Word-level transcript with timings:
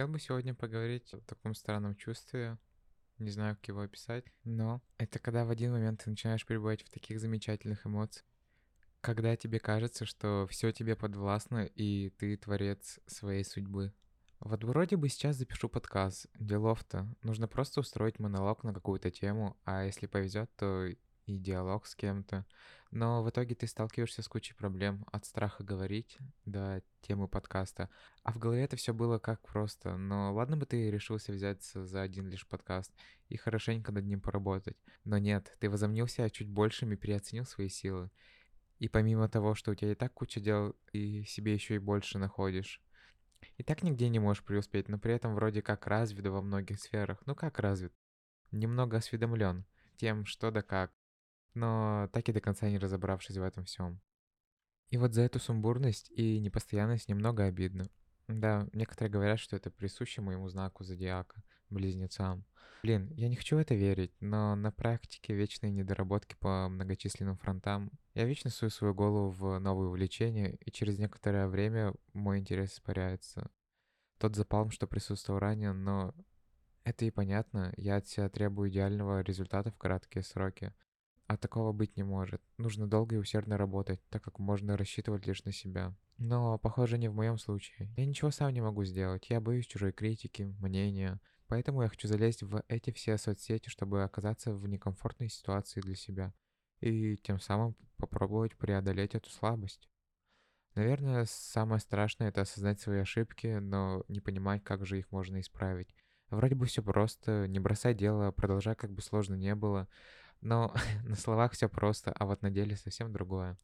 Хотел 0.00 0.12
бы 0.12 0.18
сегодня 0.18 0.54
поговорить 0.54 1.12
о 1.12 1.20
таком 1.20 1.54
странном 1.54 1.94
чувстве, 1.94 2.56
не 3.18 3.28
знаю, 3.28 3.56
как 3.56 3.68
его 3.68 3.82
описать, 3.82 4.24
но 4.44 4.80
это 4.96 5.18
когда 5.18 5.44
в 5.44 5.50
один 5.50 5.72
момент 5.72 6.02
ты 6.02 6.08
начинаешь 6.08 6.46
пребывать 6.46 6.82
в 6.82 6.88
таких 6.88 7.20
замечательных 7.20 7.86
эмоциях, 7.86 8.24
когда 9.02 9.36
тебе 9.36 9.60
кажется, 9.60 10.06
что 10.06 10.46
все 10.48 10.72
тебе 10.72 10.96
подвластно, 10.96 11.66
и 11.66 12.08
ты 12.16 12.38
творец 12.38 12.98
своей 13.06 13.44
судьбы. 13.44 13.92
Вот 14.38 14.64
вроде 14.64 14.96
бы 14.96 15.10
сейчас 15.10 15.36
запишу 15.36 15.68
подкаст, 15.68 16.28
делов-то. 16.38 17.06
Нужно 17.22 17.46
просто 17.46 17.80
устроить 17.80 18.18
монолог 18.18 18.64
на 18.64 18.72
какую-то 18.72 19.10
тему, 19.10 19.58
а 19.66 19.84
если 19.84 20.06
повезет, 20.06 20.50
то 20.56 20.88
и 21.30 21.38
диалог 21.38 21.86
с 21.86 21.94
кем-то. 21.94 22.44
Но 22.90 23.22
в 23.22 23.30
итоге 23.30 23.54
ты 23.54 23.68
сталкиваешься 23.68 24.22
с 24.22 24.28
кучей 24.28 24.54
проблем 24.54 25.06
от 25.12 25.24
страха 25.24 25.62
говорить 25.62 26.18
до 26.44 26.82
темы 27.02 27.28
подкаста. 27.28 27.88
А 28.24 28.32
в 28.32 28.38
голове 28.38 28.64
это 28.64 28.76
все 28.76 28.92
было 28.92 29.18
как 29.18 29.40
просто. 29.42 29.96
Но 29.96 30.34
ладно 30.34 30.56
бы 30.56 30.66
ты 30.66 30.90
решился 30.90 31.32
взяться 31.32 31.84
за 31.84 32.02
один 32.02 32.28
лишь 32.28 32.46
подкаст 32.46 32.92
и 33.28 33.36
хорошенько 33.36 33.92
над 33.92 34.06
ним 34.06 34.20
поработать. 34.20 34.76
Но 35.04 35.18
нет, 35.18 35.56
ты 35.60 35.70
возомнил 35.70 36.08
себя 36.08 36.28
чуть 36.30 36.48
большим 36.48 36.92
и 36.92 36.96
переоценил 36.96 37.44
свои 37.44 37.68
силы. 37.68 38.10
И 38.78 38.88
помимо 38.88 39.28
того, 39.28 39.54
что 39.54 39.70
у 39.70 39.74
тебя 39.74 39.92
и 39.92 39.94
так 39.94 40.12
куча 40.12 40.40
дел, 40.40 40.74
и 40.92 41.22
себе 41.24 41.54
еще 41.54 41.76
и 41.76 41.78
больше 41.78 42.18
находишь. 42.18 42.82
И 43.56 43.62
так 43.62 43.82
нигде 43.84 44.08
не 44.08 44.18
можешь 44.18 44.42
преуспеть, 44.42 44.88
но 44.88 44.98
при 44.98 45.14
этом 45.14 45.34
вроде 45.34 45.62
как 45.62 45.86
развит 45.86 46.26
во 46.26 46.42
многих 46.42 46.80
сферах. 46.80 47.22
Ну 47.26 47.36
как 47.36 47.60
развит? 47.60 47.92
Немного 48.50 48.96
осведомлен 48.96 49.64
тем, 49.96 50.24
что 50.24 50.50
да 50.50 50.62
как 50.62 50.92
но 51.54 52.08
так 52.12 52.28
и 52.28 52.32
до 52.32 52.40
конца 52.40 52.68
не 52.68 52.78
разобравшись 52.78 53.36
в 53.36 53.42
этом 53.42 53.64
всем. 53.64 54.00
И 54.88 54.96
вот 54.96 55.14
за 55.14 55.22
эту 55.22 55.38
сумбурность 55.38 56.10
и 56.10 56.38
непостоянность 56.40 57.08
немного 57.08 57.44
обидно. 57.44 57.88
Да, 58.28 58.68
некоторые 58.72 59.10
говорят, 59.10 59.38
что 59.38 59.56
это 59.56 59.70
присуще 59.70 60.20
моему 60.20 60.48
знаку 60.48 60.84
зодиака, 60.84 61.42
близнецам. 61.68 62.44
Блин, 62.82 63.12
я 63.14 63.28
не 63.28 63.36
хочу 63.36 63.56
в 63.56 63.58
это 63.58 63.74
верить, 63.74 64.12
но 64.20 64.56
на 64.56 64.72
практике 64.72 65.34
вечные 65.34 65.70
недоработки 65.70 66.34
по 66.40 66.68
многочисленным 66.68 67.36
фронтам. 67.36 67.90
Я 68.14 68.24
вечно 68.24 68.50
сую 68.50 68.70
свою 68.70 68.94
голову 68.94 69.30
в 69.30 69.58
новые 69.58 69.88
увлечения, 69.88 70.54
и 70.54 70.70
через 70.70 70.98
некоторое 70.98 71.46
время 71.46 71.92
мой 72.14 72.38
интерес 72.38 72.72
испаряется. 72.72 73.50
Тот 74.18 74.34
запал, 74.34 74.70
что 74.70 74.86
присутствовал 74.86 75.40
ранее, 75.40 75.72
но 75.72 76.14
это 76.84 77.04
и 77.04 77.10
понятно, 77.10 77.72
я 77.76 77.96
от 77.96 78.08
себя 78.08 78.28
требую 78.30 78.70
идеального 78.70 79.20
результата 79.20 79.70
в 79.70 79.76
короткие 79.76 80.22
сроки. 80.22 80.72
А 81.30 81.36
такого 81.36 81.70
быть 81.70 81.96
не 81.96 82.02
может. 82.02 82.42
Нужно 82.58 82.88
долго 82.88 83.14
и 83.14 83.18
усердно 83.18 83.56
работать, 83.56 84.00
так 84.08 84.20
как 84.20 84.40
можно 84.40 84.76
рассчитывать 84.76 85.28
лишь 85.28 85.44
на 85.44 85.52
себя. 85.52 85.94
Но, 86.18 86.58
похоже, 86.58 86.98
не 86.98 87.06
в 87.06 87.14
моем 87.14 87.38
случае. 87.38 87.94
Я 87.96 88.04
ничего 88.04 88.32
сам 88.32 88.52
не 88.52 88.60
могу 88.60 88.82
сделать. 88.82 89.30
Я 89.30 89.40
боюсь 89.40 89.68
чужой 89.68 89.92
критики, 89.92 90.52
мнения. 90.58 91.20
Поэтому 91.46 91.82
я 91.82 91.88
хочу 91.88 92.08
залезть 92.08 92.42
в 92.42 92.64
эти 92.66 92.90
все 92.90 93.16
соцсети, 93.16 93.68
чтобы 93.68 94.02
оказаться 94.02 94.52
в 94.52 94.66
некомфортной 94.66 95.28
ситуации 95.28 95.80
для 95.80 95.94
себя. 95.94 96.34
И 96.80 97.16
тем 97.18 97.38
самым 97.38 97.76
попробовать 97.96 98.56
преодолеть 98.56 99.14
эту 99.14 99.30
слабость. 99.30 99.88
Наверное, 100.74 101.26
самое 101.28 101.78
страшное 101.78 102.30
это 102.30 102.40
осознать 102.40 102.80
свои 102.80 102.98
ошибки, 102.98 103.58
но 103.60 104.02
не 104.08 104.18
понимать, 104.18 104.64
как 104.64 104.84
же 104.84 104.98
их 104.98 105.12
можно 105.12 105.38
исправить. 105.38 105.94
Вроде 106.30 106.56
бы 106.56 106.66
все 106.66 106.82
просто, 106.82 107.46
не 107.46 107.60
бросай 107.60 107.94
дело, 107.94 108.32
продолжай, 108.32 108.74
как 108.74 108.92
бы 108.92 109.00
сложно 109.00 109.34
не 109.34 109.54
было. 109.54 109.88
Но 110.40 110.74
на 111.04 111.16
словах 111.16 111.52
все 111.52 111.68
просто, 111.68 112.12
а 112.12 112.26
вот 112.26 112.42
на 112.42 112.50
деле 112.50 112.76
совсем 112.76 113.12
другое. 113.12 113.56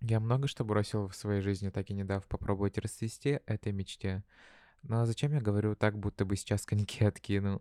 Я 0.00 0.18
много 0.18 0.48
что 0.48 0.64
бросил 0.64 1.08
в 1.08 1.14
своей 1.14 1.42
жизни, 1.42 1.68
так 1.68 1.90
и 1.90 1.94
не 1.94 2.04
дав 2.04 2.26
попробовать 2.26 2.78
расцвести 2.78 3.40
этой 3.46 3.72
мечте. 3.72 4.24
Но 4.82 5.04
зачем 5.04 5.32
я 5.32 5.40
говорю 5.40 5.74
так, 5.76 5.98
будто 5.98 6.24
бы 6.24 6.36
сейчас 6.36 6.64
коньки 6.64 7.04
откину? 7.04 7.60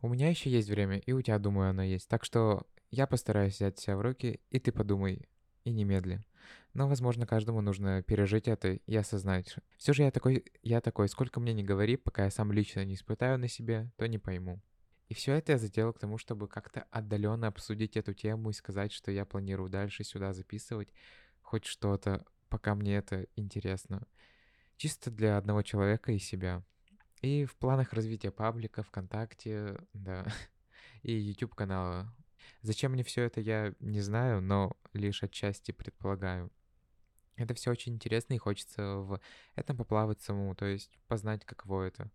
У 0.00 0.08
меня 0.08 0.30
еще 0.30 0.50
есть 0.50 0.70
время, 0.70 0.98
и 0.98 1.12
у 1.12 1.20
тебя, 1.20 1.38
думаю, 1.38 1.70
оно 1.70 1.82
есть. 1.82 2.08
Так 2.08 2.24
что 2.24 2.66
я 2.90 3.06
постараюсь 3.06 3.54
взять 3.54 3.78
себя 3.78 3.96
в 3.96 4.00
руки, 4.00 4.40
и 4.50 4.58
ты 4.58 4.72
подумай, 4.72 5.28
и 5.64 5.72
немедли. 5.72 6.24
Но, 6.72 6.88
возможно, 6.88 7.26
каждому 7.26 7.60
нужно 7.60 8.02
пережить 8.02 8.48
это 8.48 8.72
и 8.72 8.96
осознать. 8.96 9.56
Все 9.76 9.92
же 9.92 10.02
я 10.02 10.10
такой, 10.10 10.44
я 10.62 10.80
такой, 10.80 11.08
сколько 11.08 11.38
мне 11.40 11.52
не 11.52 11.62
говори, 11.62 11.96
пока 11.96 12.24
я 12.24 12.30
сам 12.30 12.50
лично 12.50 12.84
не 12.84 12.94
испытаю 12.94 13.38
на 13.38 13.48
себе, 13.48 13.90
то 13.96 14.06
не 14.06 14.18
пойму. 14.18 14.60
И 15.08 15.14
все 15.14 15.34
это 15.34 15.52
я 15.52 15.58
затеял 15.58 15.92
к 15.92 15.98
тому, 15.98 16.18
чтобы 16.18 16.48
как-то 16.48 16.86
отдаленно 16.90 17.46
обсудить 17.46 17.96
эту 17.96 18.14
тему 18.14 18.50
и 18.50 18.54
сказать, 18.54 18.92
что 18.92 19.10
я 19.10 19.24
планирую 19.24 19.68
дальше 19.68 20.02
сюда 20.02 20.32
записывать 20.32 20.88
хоть 21.42 21.66
что-то, 21.66 22.24
пока 22.48 22.74
мне 22.74 22.96
это 22.96 23.26
интересно. 23.36 24.06
Чисто 24.76 25.10
для 25.10 25.36
одного 25.36 25.62
человека 25.62 26.12
и 26.12 26.18
себя. 26.18 26.64
И 27.20 27.44
в 27.44 27.54
планах 27.56 27.92
развития 27.92 28.30
паблика, 28.30 28.82
ВКонтакте, 28.82 29.78
да, 29.92 30.26
и 31.02 31.12
YouTube 31.12 31.54
канала. 31.54 32.12
Зачем 32.62 32.92
мне 32.92 33.04
все 33.04 33.22
это, 33.22 33.40
я 33.40 33.74
не 33.80 34.00
знаю, 34.00 34.40
но 34.40 34.76
лишь 34.92 35.22
отчасти 35.22 35.72
предполагаю. 35.72 36.50
Это 37.36 37.54
все 37.54 37.70
очень 37.70 37.94
интересно 37.94 38.34
и 38.34 38.38
хочется 38.38 38.96
в 38.96 39.20
этом 39.54 39.76
поплавать 39.76 40.20
самому, 40.20 40.54
то 40.54 40.66
есть 40.66 40.98
познать, 41.08 41.44
каково 41.44 41.84
это 41.84 42.10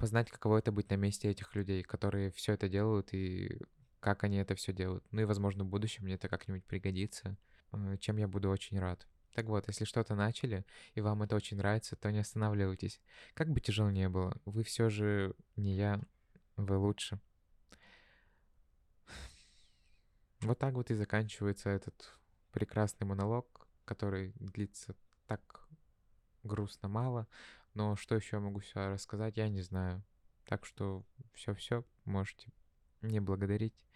познать, 0.00 0.30
каково 0.30 0.58
это 0.58 0.72
быть 0.72 0.90
на 0.90 0.94
месте 0.96 1.28
этих 1.28 1.54
людей, 1.54 1.82
которые 1.82 2.30
все 2.32 2.54
это 2.54 2.68
делают 2.68 3.12
и 3.12 3.60
как 4.00 4.24
они 4.24 4.38
это 4.38 4.54
все 4.54 4.72
делают. 4.72 5.04
Ну 5.12 5.20
и, 5.20 5.24
возможно, 5.24 5.62
в 5.62 5.68
будущем 5.68 6.04
мне 6.04 6.14
это 6.14 6.28
как-нибудь 6.28 6.64
пригодится, 6.64 7.36
э, 7.72 7.96
чем 8.00 8.16
я 8.16 8.26
буду 8.26 8.48
очень 8.48 8.80
рад. 8.80 9.06
Так 9.34 9.44
вот, 9.46 9.68
если 9.68 9.84
что-то 9.84 10.14
начали, 10.14 10.64
и 10.94 11.02
вам 11.02 11.22
это 11.22 11.36
очень 11.36 11.58
нравится, 11.58 11.96
то 11.96 12.10
не 12.10 12.18
останавливайтесь. 12.18 13.00
Как 13.34 13.50
бы 13.50 13.60
тяжело 13.60 13.90
не 13.90 14.08
было, 14.08 14.40
вы 14.46 14.64
все 14.64 14.88
же 14.88 15.34
не 15.56 15.76
я, 15.76 16.00
вы 16.56 16.78
лучше. 16.78 17.20
Вот 20.40 20.58
так 20.58 20.72
вот 20.72 20.90
и 20.90 20.94
заканчивается 20.94 21.68
этот 21.68 22.18
прекрасный 22.52 23.06
монолог, 23.06 23.68
который 23.84 24.32
длится 24.36 24.96
так 25.26 25.68
грустно 26.42 26.88
мало, 26.88 27.28
но 27.74 27.96
что 27.96 28.14
еще 28.14 28.38
могу 28.38 28.60
сюда 28.60 28.90
рассказать, 28.90 29.36
я 29.36 29.48
не 29.48 29.62
знаю. 29.62 30.02
Так 30.44 30.66
что 30.66 31.04
все-все, 31.32 31.84
можете 32.04 32.52
не 33.02 33.20
благодарить. 33.20 33.86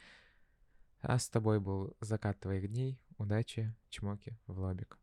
А 1.00 1.18
с 1.18 1.28
тобой 1.28 1.60
был 1.60 1.96
закат 2.00 2.40
твоих 2.40 2.68
дней. 2.68 2.98
Удачи, 3.18 3.74
чмоки 3.90 4.38
в 4.46 4.58
лобик. 4.58 4.98